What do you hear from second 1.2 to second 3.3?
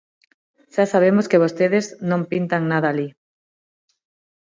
que vostedes non pintan nada alí.